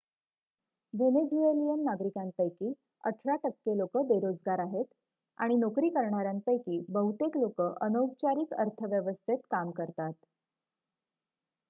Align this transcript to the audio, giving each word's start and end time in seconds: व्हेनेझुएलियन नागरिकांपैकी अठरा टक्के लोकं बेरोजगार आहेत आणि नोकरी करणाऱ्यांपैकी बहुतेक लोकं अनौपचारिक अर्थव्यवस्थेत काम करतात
व्हेनेझुएलियन 0.93 1.83
नागरिकांपैकी 1.83 2.71
अठरा 3.03 3.35
टक्के 3.43 3.75
लोकं 3.75 4.07
बेरोजगार 4.07 4.59
आहेत 4.59 4.85
आणि 5.37 5.55
नोकरी 5.57 5.89
करणाऱ्यांपैकी 5.89 6.79
बहुतेक 6.89 7.37
लोकं 7.37 7.73
अनौपचारिक 7.81 8.53
अर्थव्यवस्थेत 8.55 9.37
काम 9.51 9.71
करतात 9.71 10.13